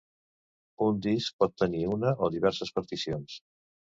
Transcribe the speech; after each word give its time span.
Un 0.85 0.95
disc 1.07 1.35
pot 1.43 1.51
contenir 1.53 1.83
una 1.97 2.13
o 2.27 2.31
diverses 2.37 2.75
particions. 2.79 3.37